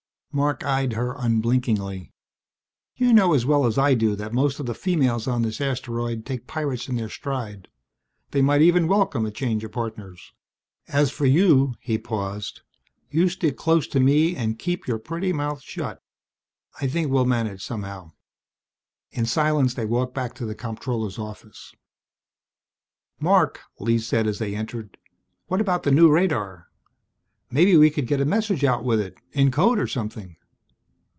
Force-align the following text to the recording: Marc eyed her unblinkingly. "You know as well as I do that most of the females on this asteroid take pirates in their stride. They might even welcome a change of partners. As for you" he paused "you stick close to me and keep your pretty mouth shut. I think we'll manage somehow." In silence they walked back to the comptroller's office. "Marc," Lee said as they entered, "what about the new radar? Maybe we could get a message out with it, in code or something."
Marc 0.33 0.63
eyed 0.63 0.93
her 0.93 1.13
unblinkingly. 1.17 2.13
"You 2.95 3.11
know 3.11 3.33
as 3.33 3.45
well 3.45 3.65
as 3.65 3.77
I 3.77 3.93
do 3.95 4.15
that 4.15 4.31
most 4.31 4.61
of 4.61 4.65
the 4.65 4.73
females 4.73 5.27
on 5.27 5.41
this 5.41 5.59
asteroid 5.59 6.25
take 6.25 6.47
pirates 6.47 6.87
in 6.87 6.95
their 6.95 7.09
stride. 7.09 7.67
They 8.29 8.41
might 8.41 8.61
even 8.61 8.87
welcome 8.87 9.25
a 9.25 9.31
change 9.31 9.61
of 9.65 9.73
partners. 9.73 10.31
As 10.87 11.11
for 11.11 11.25
you" 11.25 11.75
he 11.81 11.97
paused 11.97 12.61
"you 13.09 13.27
stick 13.27 13.57
close 13.57 13.87
to 13.87 13.99
me 13.99 14.33
and 14.37 14.57
keep 14.57 14.87
your 14.87 14.99
pretty 14.99 15.33
mouth 15.33 15.61
shut. 15.61 16.01
I 16.79 16.87
think 16.87 17.11
we'll 17.11 17.25
manage 17.25 17.61
somehow." 17.61 18.13
In 19.11 19.25
silence 19.25 19.73
they 19.73 19.85
walked 19.85 20.15
back 20.15 20.33
to 20.35 20.45
the 20.45 20.55
comptroller's 20.55 21.19
office. 21.19 21.75
"Marc," 23.19 23.59
Lee 23.81 23.99
said 23.99 24.27
as 24.27 24.39
they 24.39 24.55
entered, 24.55 24.97
"what 25.47 25.59
about 25.59 25.83
the 25.83 25.91
new 25.91 26.09
radar? 26.09 26.67
Maybe 27.53 27.75
we 27.75 27.89
could 27.89 28.07
get 28.07 28.21
a 28.21 28.25
message 28.25 28.63
out 28.63 28.85
with 28.85 29.01
it, 29.01 29.17
in 29.33 29.51
code 29.51 29.77
or 29.77 29.85
something." 29.85 30.37